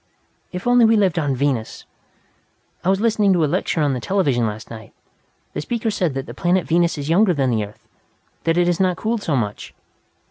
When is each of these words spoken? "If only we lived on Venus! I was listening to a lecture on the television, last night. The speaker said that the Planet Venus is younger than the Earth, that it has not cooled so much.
"If 0.51 0.65
only 0.65 0.83
we 0.83 0.95
lived 0.97 1.19
on 1.19 1.35
Venus! 1.35 1.85
I 2.83 2.89
was 2.89 2.99
listening 2.99 3.33
to 3.33 3.45
a 3.45 3.45
lecture 3.45 3.81
on 3.81 3.93
the 3.93 3.99
television, 3.99 4.47
last 4.47 4.71
night. 4.71 4.93
The 5.53 5.61
speaker 5.61 5.91
said 5.91 6.15
that 6.15 6.25
the 6.25 6.33
Planet 6.33 6.65
Venus 6.65 6.97
is 6.97 7.07
younger 7.07 7.35
than 7.35 7.51
the 7.51 7.63
Earth, 7.63 7.87
that 8.45 8.57
it 8.57 8.65
has 8.65 8.79
not 8.79 8.97
cooled 8.97 9.21
so 9.21 9.35
much. 9.35 9.75